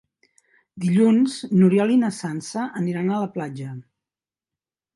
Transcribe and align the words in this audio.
Dilluns 0.85 1.35
n'Oriol 1.59 1.93
i 1.97 1.99
na 2.05 2.11
Sança 2.21 2.65
aniran 2.81 3.11
a 3.19 3.23
la 3.27 3.31
platja. 3.39 3.77